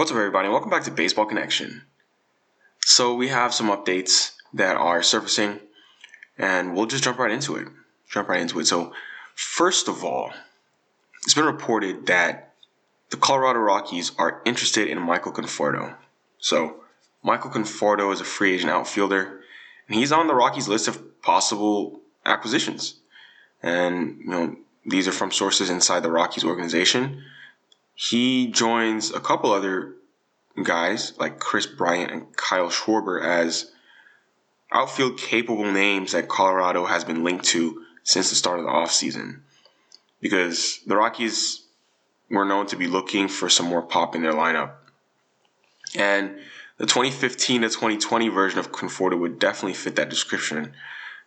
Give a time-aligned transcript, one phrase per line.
[0.00, 0.48] What's up, everybody?
[0.48, 1.82] Welcome back to Baseball Connection.
[2.82, 5.60] So, we have some updates that are surfacing,
[6.38, 7.68] and we'll just jump right into it.
[8.08, 8.66] Jump right into it.
[8.66, 8.94] So,
[9.34, 10.32] first of all,
[11.24, 12.54] it's been reported that
[13.10, 15.94] the Colorado Rockies are interested in Michael Conforto.
[16.38, 16.76] So,
[17.22, 19.42] Michael Conforto is a free agent outfielder,
[19.86, 22.94] and he's on the Rockies list of possible acquisitions.
[23.62, 27.22] And, you know, these are from sources inside the Rockies organization.
[27.94, 29.96] He joins a couple other
[30.62, 33.70] guys like Kris Bryant and Kyle Schwarber as
[34.72, 39.40] outfield capable names that Colorado has been linked to since the start of the offseason.
[40.20, 41.64] Because the Rockies
[42.30, 44.74] were known to be looking for some more pop in their lineup.
[45.96, 46.38] And
[46.78, 50.72] the 2015 to 2020 version of Conforto would definitely fit that description.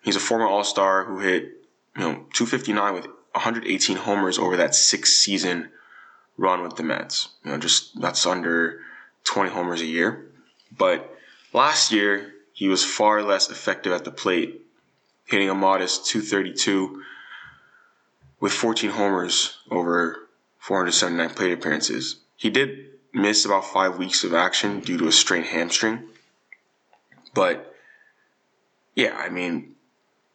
[0.01, 1.43] He's a former All Star who hit,
[1.97, 5.69] you know, 259 with 118 homers over that six season
[6.37, 7.29] run with the Mets.
[7.43, 8.79] You know, just that's under
[9.23, 10.31] 20 homers a year.
[10.75, 11.15] But
[11.53, 14.61] last year, he was far less effective at the plate,
[15.25, 17.03] hitting a modest 232
[18.39, 20.27] with 14 homers over
[20.59, 22.17] 479 plate appearances.
[22.35, 26.03] He did miss about five weeks of action due to a strained hamstring.
[27.33, 27.73] But
[28.95, 29.75] yeah, I mean,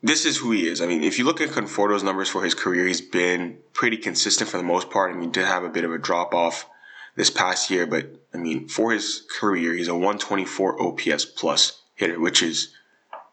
[0.02, 0.80] this is who he is.
[0.80, 4.48] I mean, if you look at Conforto's numbers for his career, he's been pretty consistent
[4.48, 5.14] for the most part.
[5.14, 6.66] I mean, did have a bit of a drop off
[7.18, 12.18] this past year, but I mean, for his career, he's a 124 OPS plus hitter,
[12.18, 12.72] which is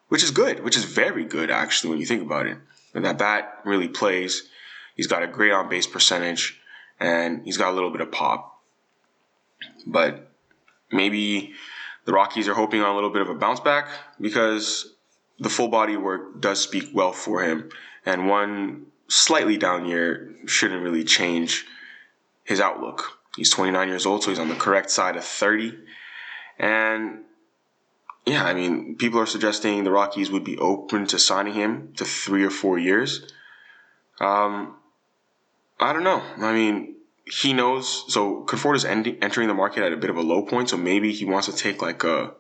[0.08, 2.58] which is good, which is very good actually when you think about it.
[2.95, 4.50] And that bat really plays.
[4.95, 6.59] He's got a great on base percentage,
[7.00, 8.59] and he's got a little bit of pop.
[9.86, 10.31] But
[10.91, 11.53] maybe
[12.06, 14.95] the Rockies are hoping on a little bit of a bounce back because
[15.40, 17.69] the full body work does speak well for him,
[18.03, 21.66] and one slightly down year shouldn't really change
[22.44, 23.19] his outlook.
[23.35, 25.78] He's 29 years old, so he's on the correct side of 30.
[26.57, 27.23] And
[28.25, 32.06] yeah, I mean, people are suggesting the Rockies would be open to signing him to
[32.06, 33.28] three or four years.
[34.19, 34.78] Um,
[35.79, 36.24] I don't know.
[36.38, 36.95] I mean,
[37.25, 38.06] he knows.
[38.12, 41.12] So Conforto's ending, entering the market at a bit of a low point, so maybe
[41.12, 42.34] he wants to take like a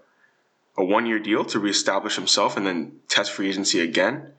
[0.77, 4.33] a one year deal to reestablish himself and then test free agency again.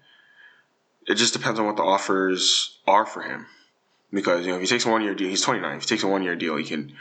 [1.06, 3.47] It just depends on what the offers are for him.
[4.16, 5.77] Because, you know, if he takes a one year deal, he's 29.
[5.77, 6.94] If he takes a one year deal, he can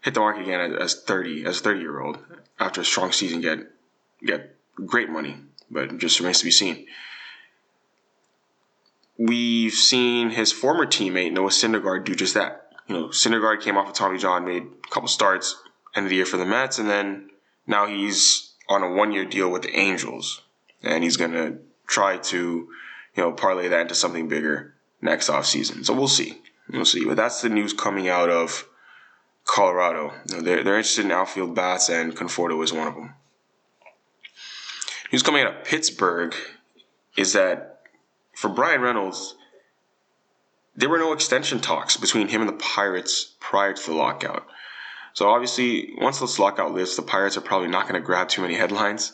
[0.00, 2.18] hit the market again as 30, as a 30 year old
[2.58, 3.58] after a strong season, get,
[4.24, 5.36] get great money.
[5.70, 6.86] But it just remains to be seen.
[9.18, 12.72] We've seen his former teammate, Noah Syndergaard, do just that.
[12.88, 15.56] You know, Syndergaard came off of Tommy John, made a couple starts,
[15.94, 17.30] end of the year for the Mets, and then
[17.66, 20.42] now he's on a one year deal with the Angels,
[20.82, 25.84] and he's going to try to, you know, parlay that into something bigger next offseason.
[25.84, 26.40] So we'll see.
[26.70, 27.04] We'll see.
[27.04, 28.66] But that's the news coming out of
[29.44, 30.12] Colorado.
[30.26, 33.14] They're, they're interested in outfield bats, and Conforto is one of them.
[35.12, 36.34] News coming out of Pittsburgh
[37.16, 37.82] is that
[38.34, 39.36] for Bryan Reynolds,
[40.74, 44.46] there were no extension talks between him and the Pirates prior to the lockout.
[45.12, 48.42] So obviously, once this lockout lifts, the Pirates are probably not going to grab too
[48.42, 49.12] many headlines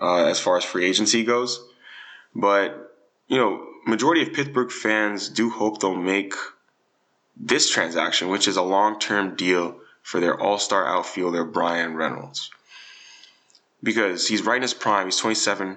[0.00, 1.64] uh, as far as free agency goes.
[2.34, 2.96] But
[3.28, 6.34] you know, majority of Pittsburgh fans do hope they'll make
[7.36, 12.50] this transaction, which is a long-term deal for their all-star outfielder Bryan Reynolds,
[13.82, 15.06] because he's right in his prime.
[15.06, 15.76] He's 27,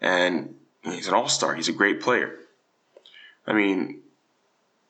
[0.00, 1.54] and he's an all-star.
[1.54, 2.38] He's a great player.
[3.46, 4.00] I mean,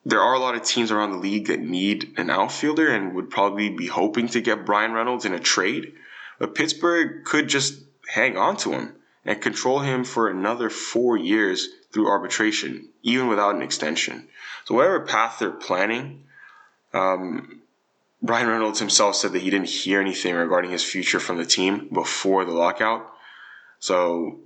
[0.04, 3.30] there are a lot of teams around the league that need an outfielder and would
[3.30, 5.94] probably be hoping to get Bryan Reynolds in a trade.
[6.38, 8.94] But Pittsburgh could just hang on to him
[9.24, 14.28] and control him for another four years through arbitration, even without an extension.
[14.64, 16.24] So, whatever path they're planning,
[16.92, 17.62] um,
[18.20, 21.88] Bryan Reynolds himself said that he didn't hear anything regarding his future from the team
[21.92, 23.06] before the lockout.
[23.78, 24.40] So,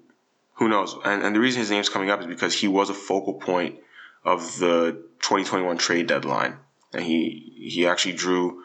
[0.57, 0.95] who knows?
[1.05, 3.77] And, and the reason his name's coming up is because he was a focal point
[4.25, 6.59] of the 2021 trade deadline,
[6.93, 8.63] and he he actually drew.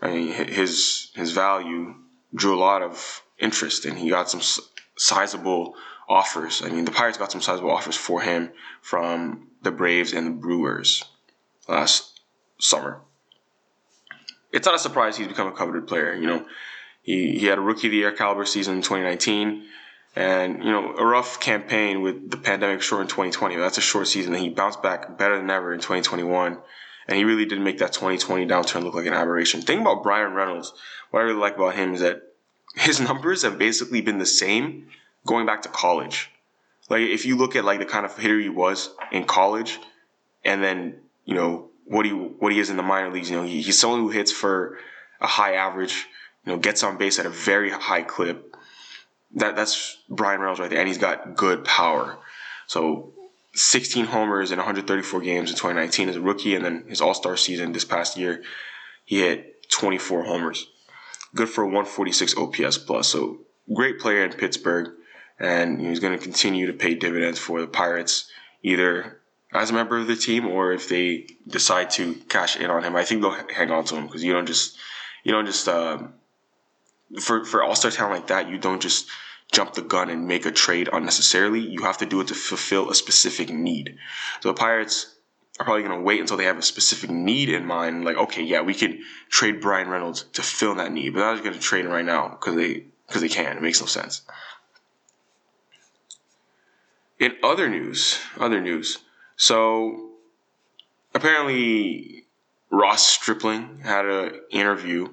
[0.00, 1.94] I mean, his his value
[2.34, 4.40] drew a lot of interest, and he got some
[4.96, 5.74] sizable
[6.12, 6.62] offers.
[6.62, 8.50] I mean, the Pirates got some sizable offers for him
[8.80, 11.04] from the Braves and the Brewers
[11.68, 12.20] last
[12.58, 13.00] summer.
[14.52, 16.14] It's not a surprise he's become a coveted player.
[16.14, 16.46] You know,
[17.02, 19.64] he, he had a rookie of the year caliber season in 2019
[20.14, 24.06] and you know a rough campaign with the pandemic short in 2020 that's a short
[24.06, 26.58] season and he bounced back better than ever in 2021
[27.08, 30.34] and he really did make that 2020 downturn look like an aberration thing about Bryan
[30.34, 30.74] reynolds
[31.10, 32.22] what i really like about him is that
[32.74, 34.86] his numbers have basically been the same
[35.26, 36.30] going back to college
[36.88, 39.78] like if you look at like the kind of hitter he was in college
[40.44, 43.44] and then you know what he what he is in the minor leagues you know
[43.44, 44.78] he, he's someone who hits for
[45.22, 46.06] a high average,
[46.44, 48.56] you know, gets on base at a very high clip.
[49.36, 52.18] That that's Bryan Reynolds right there, and he's got good power.
[52.66, 53.14] So
[53.54, 57.36] 16 homers in 134 games in 2019 as a rookie, and then his All Star
[57.36, 58.42] season this past year,
[59.04, 60.66] he hit 24 homers.
[61.34, 63.08] Good for a 146 OPS plus.
[63.08, 63.38] So
[63.72, 64.92] great player in Pittsburgh,
[65.42, 68.30] and he's going to continue to pay dividends for the Pirates,
[68.62, 69.20] either
[69.52, 72.96] as a member of the team or if they decide to cash in on him.
[72.96, 74.78] I think they'll hang on to him because you don't just
[75.24, 76.14] you don't just um,
[77.20, 79.08] for for All Star talent like that, you don't just
[79.52, 81.60] jump the gun and make a trade unnecessarily.
[81.60, 83.96] You have to do it to fulfill a specific need.
[84.40, 85.14] So the Pirates
[85.58, 88.04] are probably going to wait until they have a specific need in mind.
[88.04, 91.52] Like, okay, yeah, we can trade Bryan Reynolds to fill that need, but they're going
[91.52, 93.56] to trade him right now because they because they can.
[93.56, 94.22] It makes no sense.
[97.22, 98.98] In other news, other news.
[99.36, 100.10] So
[101.14, 102.24] apparently
[102.68, 105.08] Ross Stripling had an interview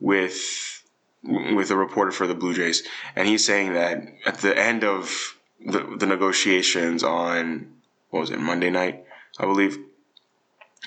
[0.00, 0.82] with
[1.22, 2.82] with a reporter for the Blue Jays,
[3.14, 7.70] and he's saying that at the end of the, the negotiations on
[8.08, 9.04] what was it Monday night,
[9.38, 9.76] I believe,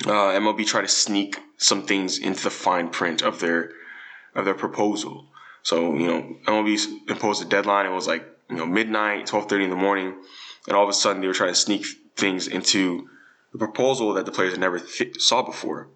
[0.07, 3.69] uh, MLB tried to sneak some things into the fine print of their
[4.33, 5.27] of their proposal.
[5.61, 7.85] So you know, MLB imposed a deadline.
[7.85, 10.15] It was like you know midnight, twelve thirty in the morning,
[10.67, 13.09] and all of a sudden they were trying to sneak things into
[13.51, 15.89] the proposal that the players had never th- saw before.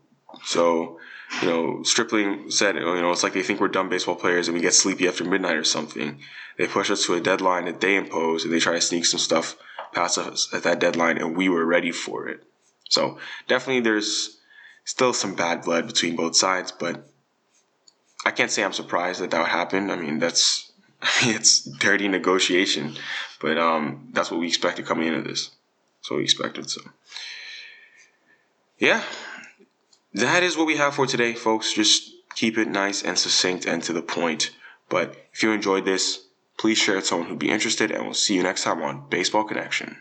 [0.44, 1.00] So
[1.42, 4.48] you know, Stripling said, oh, you know, it's like they think we're dumb baseball players
[4.48, 6.20] and we get sleepy after midnight or something.
[6.58, 9.20] They push us to a deadline that they impose and they try to sneak some
[9.20, 9.58] stuff
[9.94, 12.44] past us at that deadline and we were ready for it.
[12.90, 14.38] So definitely there's
[14.86, 17.08] still some bad blood between both sides, but
[18.26, 19.92] I can't say I'm surprised that that would happen.
[19.92, 20.67] I mean, that's,
[21.22, 22.96] it's dirty negotiation,
[23.40, 25.52] but, um, that's what we expected coming into this.
[26.10, 26.70] What we expected.
[26.70, 26.82] So
[28.78, 29.04] yeah,
[30.14, 31.74] that is what we have for today, folks.
[31.74, 34.52] Just keep it nice and succinct and to the point.
[34.90, 36.26] But if you enjoyed this,
[36.58, 39.10] please share it to someone who'd be interested, and we'll see you next time on
[39.10, 39.98] Baseball Connection.